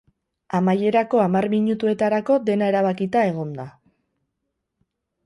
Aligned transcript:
Amaierako 0.59 1.19
hamar 1.23 1.47
minutuetarako 1.53 2.37
dena 2.47 2.71
erabakita 2.71 3.23
egon 3.35 3.53
da. 3.61 3.67